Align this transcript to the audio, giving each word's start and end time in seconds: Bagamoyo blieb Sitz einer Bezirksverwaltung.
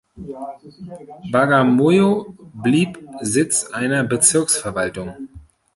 Bagamoyo 1.31 2.25
blieb 2.63 2.97
Sitz 3.21 3.67
einer 3.69 4.03
Bezirksverwaltung. 4.03 5.29